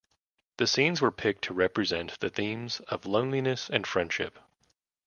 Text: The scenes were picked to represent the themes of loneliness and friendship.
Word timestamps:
The 0.57 0.65
scenes 0.65 0.99
were 0.99 1.11
picked 1.11 1.43
to 1.43 1.53
represent 1.53 2.19
the 2.21 2.31
themes 2.31 2.79
of 2.87 3.05
loneliness 3.05 3.69
and 3.69 3.85
friendship. 3.85 4.39